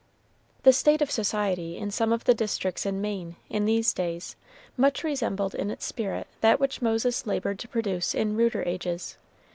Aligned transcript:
The 0.63 0.73
state 0.73 1.03
of 1.03 1.11
society 1.11 1.77
in 1.77 1.91
some 1.91 2.11
of 2.11 2.23
the 2.23 2.33
districts 2.33 2.87
of 2.87 2.95
Maine, 2.95 3.35
in 3.51 3.65
these 3.65 3.93
days, 3.93 4.35
much 4.75 5.03
resembled 5.03 5.53
in 5.53 5.69
its 5.69 5.85
spirit 5.85 6.25
that 6.39 6.59
which 6.59 6.81
Moses 6.81 7.27
labored 7.27 7.59
to 7.59 7.67
produce 7.67 8.15
in 8.15 8.35
ruder 8.35 8.63
ages. 8.65 9.19